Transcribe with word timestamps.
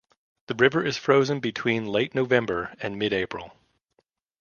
The 0.47 0.55
river 0.55 0.83
is 0.83 0.97
frozen 0.97 1.39
between 1.39 1.85
late 1.85 2.15
November 2.15 2.73
and 2.81 2.97
mid 2.97 3.13
April. 3.13 3.55